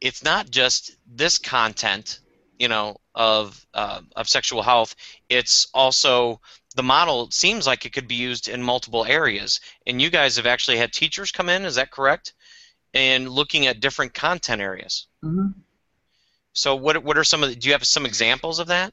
[0.00, 2.20] it's not just this content,
[2.58, 4.94] you know, of uh, of sexual health.
[5.28, 6.40] It's also
[6.74, 9.60] the model seems like it could be used in multiple areas.
[9.86, 12.34] And you guys have actually had teachers come in, is that correct?
[12.94, 15.06] And looking at different content areas.
[15.24, 15.58] Mm-hmm.
[16.52, 18.92] So what what are some of the, do you have some examples of that?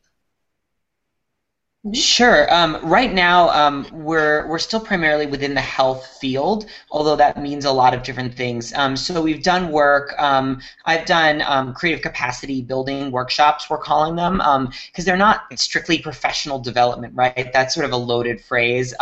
[1.93, 2.53] Sure.
[2.53, 7.63] Um, right now, um, we're we're still primarily within the health field, although that means
[7.63, 8.73] a lot of different things.
[8.73, 10.13] Um, so we've done work.
[10.21, 13.69] Um, I've done um, creative capacity building workshops.
[13.69, 17.49] We're calling them because um, they're not strictly professional development, right?
[17.53, 18.93] That's sort of a loaded phrase.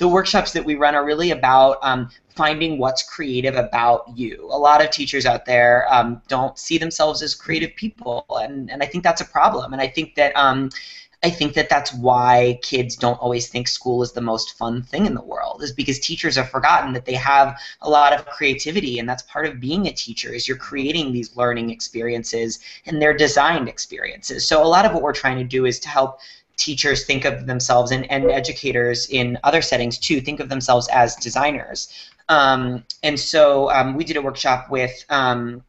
[0.00, 1.78] the workshops that we run are really about
[2.34, 4.48] finding what's creative about you.
[4.52, 8.82] A lot of teachers out there um, don't see themselves as creative people, and, and
[8.82, 9.72] I think that's a problem.
[9.72, 10.70] And I think that um,
[11.22, 15.06] I think that that's why kids don't always think school is the most fun thing
[15.06, 18.98] in the world is because teachers have forgotten that they have a lot of creativity
[18.98, 23.16] and that's part of being a teacher is you're creating these learning experiences and they're
[23.16, 24.46] designed experiences.
[24.46, 26.20] So a lot of what we're trying to do is to help
[26.56, 31.16] teachers think of themselves and, and educators in other settings too think of themselves as
[31.16, 32.10] designers.
[32.28, 35.62] Um, and so um, we did a workshop with um,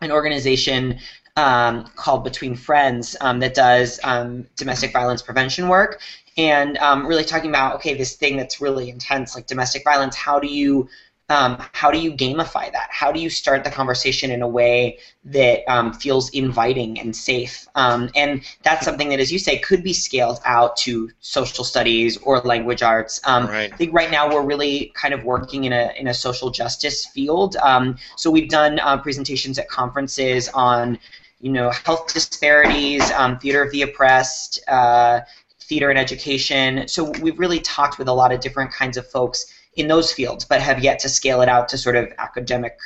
[0.00, 0.98] an organization
[1.36, 6.00] um, called Between Friends um, that does um, domestic violence prevention work,
[6.36, 10.16] and um, really talking about okay, this thing that's really intense, like domestic violence.
[10.16, 10.88] How do you
[11.32, 12.88] um, how do you gamify that?
[12.90, 17.66] How do you start the conversation in a way that um, feels inviting and safe?
[17.74, 22.18] Um, and that's something that, as you say, could be scaled out to social studies
[22.18, 23.20] or language arts.
[23.24, 23.72] Um, right.
[23.72, 27.06] I think right now we're really kind of working in a in a social justice
[27.06, 27.56] field.
[27.56, 30.98] Um, so we've done uh, presentations at conferences on
[31.42, 35.20] you know, health disparities, um, theater of the oppressed, uh,
[35.60, 36.86] theater and education.
[36.86, 40.44] So we've really talked with a lot of different kinds of folks in those fields,
[40.44, 42.78] but have yet to scale it out to sort of academic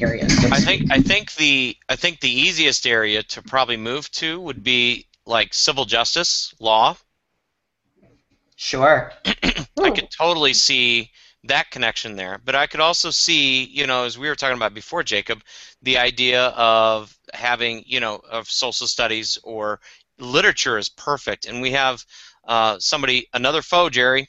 [0.00, 0.32] areas.
[0.44, 4.62] I think I think the I think the easiest area to probably move to would
[4.62, 6.96] be like civil justice law.
[8.54, 9.12] Sure.
[9.24, 11.10] I could totally see
[11.48, 12.40] that connection there.
[12.44, 15.42] But I could also see, you know, as we were talking about before, Jacob,
[15.82, 19.80] the idea of having, you know, of social studies or
[20.18, 21.46] literature is perfect.
[21.46, 22.04] And we have
[22.46, 24.28] uh, somebody, another foe, Jerry,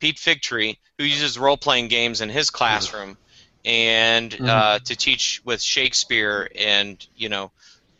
[0.00, 3.16] Pete Figtree, who uses role playing games in his classroom
[3.64, 4.46] and mm-hmm.
[4.48, 7.52] uh, to teach with Shakespeare and, you know,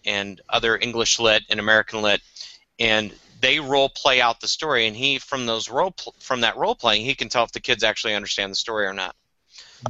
[0.05, 2.20] and other English lit and American lit.
[2.79, 6.57] And they role play out the story, and he from those role pl- from that
[6.57, 9.14] role playing, he can tell if the kids actually understand the story or not.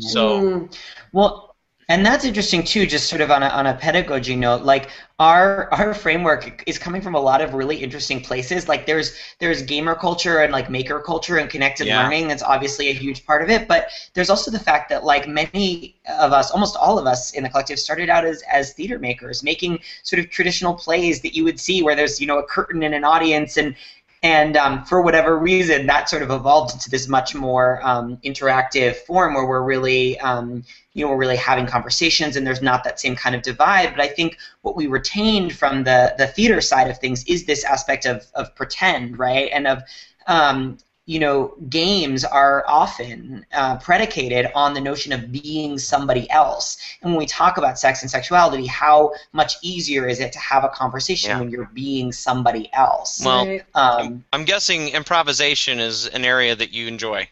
[0.00, 0.76] So, mm.
[1.12, 1.51] well,
[1.92, 5.70] and that's interesting too just sort of on a, on a pedagogy note like our
[5.74, 9.94] our framework is coming from a lot of really interesting places like there's there's gamer
[9.94, 12.02] culture and like maker culture and connected yeah.
[12.02, 15.28] learning that's obviously a huge part of it but there's also the fact that like
[15.28, 18.98] many of us almost all of us in the collective started out as as theater
[18.98, 22.46] makers making sort of traditional plays that you would see where there's you know a
[22.46, 23.76] curtain and an audience and
[24.22, 28.94] and um, for whatever reason, that sort of evolved into this much more um, interactive
[28.96, 33.00] form where we're really, um, you know, we're really having conversations, and there's not that
[33.00, 33.90] same kind of divide.
[33.90, 37.64] But I think what we retained from the the theater side of things is this
[37.64, 39.82] aspect of of pretend, right, and of
[40.28, 46.78] um, you know, games are often uh, predicated on the notion of being somebody else.
[47.02, 50.62] And when we talk about sex and sexuality, how much easier is it to have
[50.62, 51.40] a conversation yeah.
[51.40, 53.20] when you're being somebody else?
[53.24, 57.28] Well, um, I'm guessing improvisation is an area that you enjoy.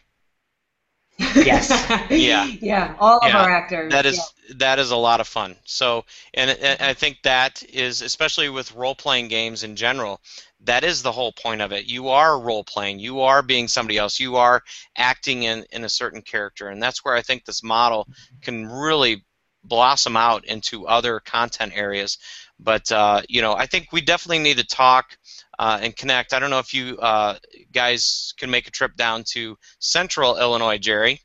[1.35, 1.69] Yes.
[2.09, 2.45] yeah.
[2.45, 2.95] Yeah.
[2.99, 3.91] All of our actors.
[3.91, 4.55] That is yeah.
[4.57, 5.55] that is a lot of fun.
[5.65, 10.21] So, and, and I think that is especially with role playing games in general
[10.65, 11.85] that is the whole point of it.
[11.85, 12.99] You are role playing.
[12.99, 14.19] You are being somebody else.
[14.19, 14.61] You are
[14.95, 16.67] acting in, in a certain character.
[16.67, 18.07] And that's where I think this model
[18.41, 19.25] can really
[19.63, 22.17] blossom out into other content areas.
[22.59, 25.17] But, uh, you know, I think we definitely need to talk
[25.61, 26.33] uh, and connect.
[26.33, 27.37] I don't know if you uh,
[27.71, 31.21] guys can make a trip down to central Illinois, Jerry.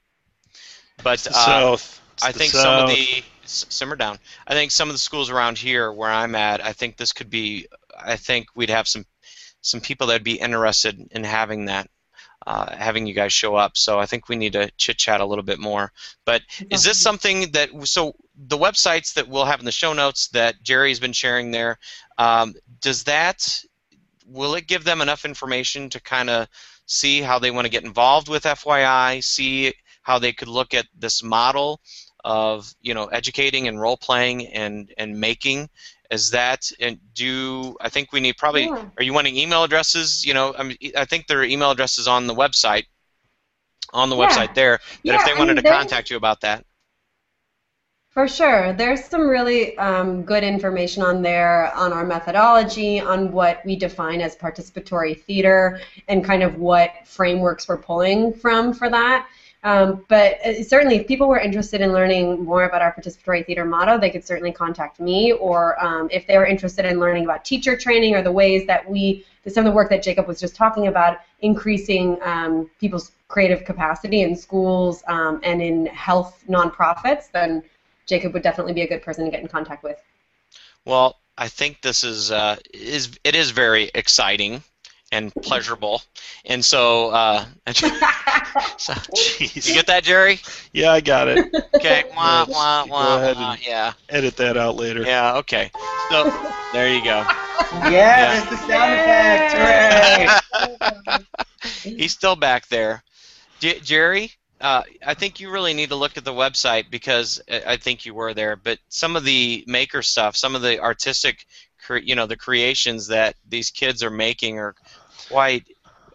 [1.02, 2.02] But uh, south.
[2.22, 2.62] I think south.
[2.62, 4.18] some of the simmer down.
[4.46, 7.30] I think some of the schools around here where I'm at, I think this could
[7.30, 7.66] be
[7.98, 9.06] I think we'd have some
[9.62, 11.88] some people that'd be interested in having that,
[12.46, 13.78] uh, having you guys show up.
[13.78, 15.92] So I think we need to chit chat a little bit more.
[16.26, 20.28] But is this something that so the websites that we'll have in the show notes
[20.28, 21.78] that Jerry's been sharing there?
[22.18, 23.64] Um, does that
[24.26, 26.48] will it give them enough information to kind of
[26.86, 29.72] see how they want to get involved with FYI, see
[30.02, 31.80] how they could look at this model
[32.24, 35.68] of you know educating and role playing and and making
[36.10, 38.84] is that and do I think we need probably yeah.
[38.98, 42.08] are you wanting email addresses you know I mean I think there are email addresses
[42.08, 42.86] on the website
[43.92, 44.28] on the yeah.
[44.28, 46.64] website there that yeah, if they wanted to contact you about that
[48.16, 53.60] for sure there's some really um, good information on there on our methodology on what
[53.66, 59.28] we define as participatory theater and kind of what frameworks we're pulling from for that
[59.64, 63.64] um, but uh, certainly, if people were interested in learning more about our participatory theater
[63.64, 65.32] motto, they could certainly contact me.
[65.32, 68.88] Or um, if they were interested in learning about teacher training or the ways that
[68.88, 73.64] we, some of the work that Jacob was just talking about, increasing um, people's creative
[73.64, 77.60] capacity in schools um, and in health nonprofits, then
[78.06, 79.98] Jacob would definitely be a good person to get in contact with.
[80.84, 84.62] Well, I think this is uh, is it is very exciting
[85.12, 86.02] and pleasurable,
[86.46, 87.44] and so, uh,
[88.76, 89.66] so Jeez.
[89.68, 90.40] you get that, Jerry?
[90.72, 91.54] Yeah, I got it.
[91.74, 92.56] Okay, wah Yes.
[92.56, 93.52] wah Go wah ahead wah.
[93.52, 95.02] and- Yeah, Edit that out later.
[95.02, 95.36] yeah.
[95.36, 95.70] Okay.
[96.10, 96.24] So
[96.72, 97.24] there you go.
[97.90, 100.42] Yeah, there's the sound effect.
[101.82, 101.96] Hooray!
[101.96, 103.02] He's still back there.
[103.60, 107.62] J- Jerry, uh, I think you really need to look at the website because I
[107.66, 108.56] I think you were there.
[108.56, 111.46] But some of the maker stuff, some of the artistic,
[111.84, 114.74] cre- you know, the creations that these kids are making are
[115.28, 115.64] quite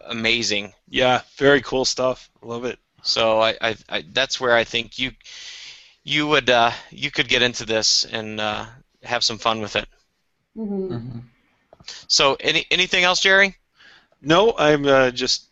[0.06, 0.72] amazing.
[0.88, 2.30] Yeah, very cool stuff.
[2.42, 2.78] Love it.
[3.02, 5.12] So I, I, I that's where I think you
[6.04, 8.66] you would uh, you could get into this and uh,
[9.02, 9.86] have some fun with it.
[10.56, 10.88] Mhm.
[10.88, 11.22] Mhm.
[12.08, 13.56] So any anything else, Jerry?
[14.20, 15.48] No, I'm uh, just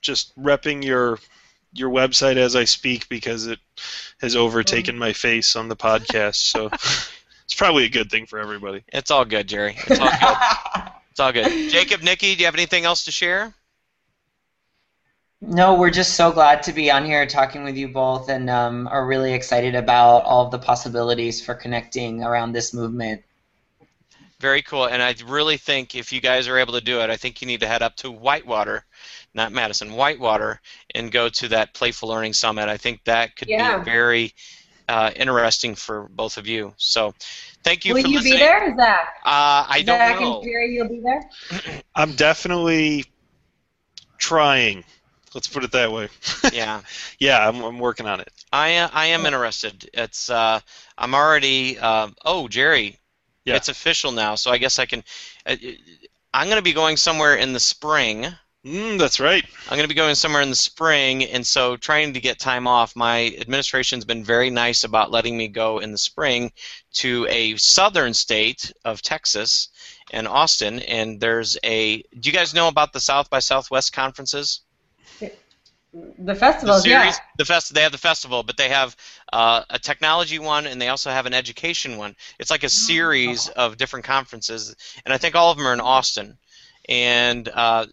[0.00, 1.18] just repping your
[1.78, 3.58] your website as I speak because it
[4.20, 6.36] has overtaken my face on the podcast.
[6.36, 6.66] So
[7.44, 8.82] it's probably a good thing for everybody.
[8.88, 9.76] It's all good, Jerry.
[9.86, 10.92] It's all good.
[11.10, 11.70] it's all good.
[11.70, 13.54] Jacob, Nikki, do you have anything else to share?
[15.42, 18.88] No, we're just so glad to be on here talking with you both and um,
[18.88, 23.22] are really excited about all of the possibilities for connecting around this movement.
[24.38, 24.84] Very cool.
[24.86, 27.46] And I really think if you guys are able to do it, I think you
[27.46, 28.84] need to head up to Whitewater,
[29.34, 30.60] not Madison, Whitewater,
[30.94, 32.68] and go to that Playful Learning Summit.
[32.68, 33.78] I think that could Yeah.
[33.78, 34.34] be very
[34.88, 36.74] uh, interesting for both of you.
[36.76, 37.14] So
[37.64, 38.34] thank you Will for you listening.
[38.34, 39.08] be there, Zach?
[39.24, 40.34] Uh, I don't Zach know.
[40.36, 41.82] and Jerry, you'll be there.
[41.94, 43.04] I'm definitely
[44.18, 44.84] trying.
[45.34, 46.08] Let's put it that way.
[46.52, 46.82] yeah.
[47.18, 48.30] Yeah, I'm, I'm working on it.
[48.52, 49.88] I, uh, I am interested.
[49.92, 50.60] It's uh,
[50.96, 51.78] I'm already.
[51.78, 52.98] Uh, oh, Jerry,
[53.46, 53.56] Yeah.
[53.56, 54.34] it's official now.
[54.34, 55.02] So I guess I can.
[55.46, 55.56] Uh,
[56.34, 58.26] I'm going to be going somewhere in the spring.
[58.66, 59.44] Mm, that's right.
[59.70, 62.66] I'm going to be going somewhere in the spring, and so trying to get time
[62.66, 62.96] off.
[62.96, 66.50] My administration's been very nice about letting me go in the spring
[66.94, 69.68] to a southern state of Texas
[70.10, 70.80] and Austin.
[70.80, 72.02] And there's a.
[72.18, 74.62] Do you guys know about the South by Southwest conferences?
[75.96, 77.02] The the festivals, yeah.
[77.02, 78.96] series, the fest, they have the festival, but they have
[79.32, 82.16] uh, a technology one and they also have an education one.
[82.38, 84.74] It's like a series of different conferences,
[85.04, 86.36] and I think all of them are in Austin.
[86.88, 87.86] And uh,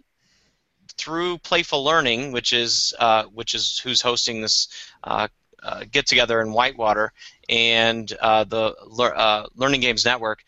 [0.97, 4.67] through Playful Learning, which is uh, which is who's hosting this
[5.03, 5.27] uh,
[5.61, 7.13] uh, get together in Whitewater,
[7.47, 10.43] and uh, the uh, Learning Games Network.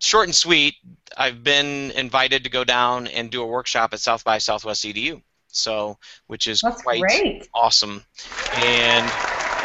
[0.00, 0.74] Short and sweet,
[1.16, 5.22] I've been invited to go down and do a workshop at South by Southwest EDU.
[5.52, 7.48] So, which is That's quite great.
[7.54, 8.04] awesome.
[8.54, 9.06] And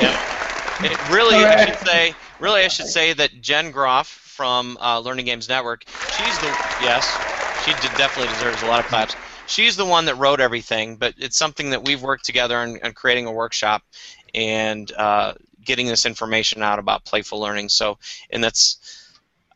[0.01, 0.35] yeah,
[0.81, 5.25] it really, I should say, really, I should say that Jen Groff from uh, Learning
[5.25, 6.47] Games Network, she's the
[6.81, 7.05] yes,
[7.63, 9.15] she did, definitely deserves a lot of claps.
[9.47, 12.93] She's the one that wrote everything, but it's something that we've worked together on, on
[12.93, 13.83] creating a workshop
[14.33, 15.33] and uh,
[15.63, 17.69] getting this information out about playful learning.
[17.69, 17.97] So,
[18.29, 19.01] and that's.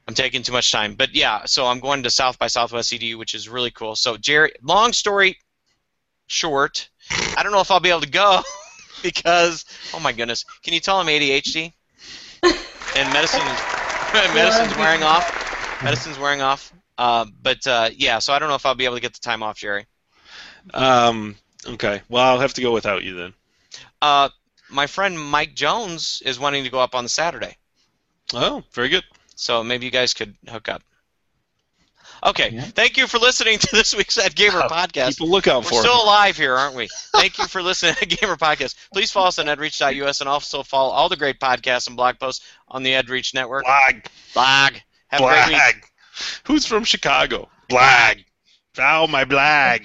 [0.08, 1.46] I'm taking too much time, but yeah.
[1.46, 3.96] So I'm going to South by Southwest EDU, which is really cool.
[3.96, 5.38] So Jerry, long story
[6.30, 6.90] short,
[7.36, 8.42] I don't know if I'll be able to go
[9.04, 11.74] because oh my goodness, can you tell I'm ADHD?
[12.96, 13.42] And medicine,
[14.34, 15.82] medicine's wearing off.
[15.84, 16.74] Medicine's wearing off.
[16.98, 19.20] Uh, but uh, yeah, so I don't know if I'll be able to get the
[19.20, 19.86] time off, Jerry.
[20.74, 22.02] Um, okay.
[22.10, 23.34] Well, I'll have to go without you then.
[24.02, 24.30] Uh,
[24.70, 27.56] my friend Mike Jones is wanting to go up on the Saturday,
[28.34, 29.04] Oh, very good.
[29.36, 30.82] so maybe you guys could hook up.
[32.26, 32.62] Okay, Yeah.
[32.64, 35.18] thank you for listening to this week's Ed Gamer podcast.
[35.18, 36.04] Keep a lookout We're for still it.
[36.04, 36.90] alive here, aren't we?
[37.14, 38.76] Thank you for listening to Gamer Podcast.
[38.92, 42.46] Please follow us on edreach.us and also follow all the great podcasts and blog posts
[42.68, 43.64] on the EdReach Network.
[43.64, 43.96] Blog.
[44.34, 44.74] Blog.
[45.08, 45.84] Have a great week.
[46.46, 47.50] Who's from Chicago?
[47.70, 48.26] Blag.
[48.74, 49.84] Foul my blag.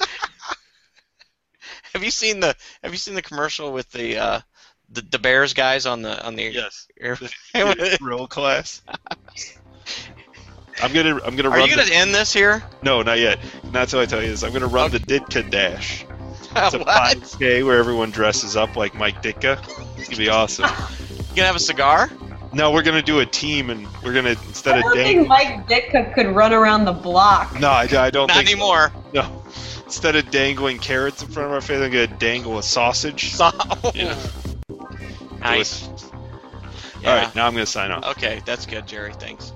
[1.94, 4.40] Have you seen the Have you seen the commercial with the uh,
[4.90, 6.86] the, the Bears guys on the on the Yes.
[7.02, 7.18] Are
[8.00, 8.82] Real class.
[10.82, 11.60] I'm gonna I'm gonna run.
[11.60, 12.62] Are you going the, to end this here?
[12.82, 13.38] no, not yet.
[13.72, 14.42] Not till I tell you this.
[14.42, 16.04] I'm gonna run the Ditka Dash.
[16.56, 17.16] It's a what?
[17.18, 19.56] 5K where everyone dresses up like Mike Ditka.
[19.96, 20.68] It's gonna be awesome.
[21.30, 22.10] You gonna have a cigar?
[22.52, 25.16] No, we're gonna do a team, and we're gonna instead I of don't dang.
[25.18, 27.60] think Mike Ditka could run around the block.
[27.60, 28.52] No, I, I don't Not think so.
[28.52, 28.90] anymore.
[29.14, 29.44] No.
[29.84, 33.30] Instead of dangling carrots in front of our face, I'm gonna dangle a sausage.
[33.34, 33.50] So-
[33.94, 34.18] Yeah.
[35.38, 35.86] nice.
[35.88, 36.00] All
[37.02, 37.14] Yeah.
[37.26, 38.04] right, now I'm gonna sign off.
[38.16, 39.12] Okay, that's good, Jerry.
[39.12, 39.52] Thanks.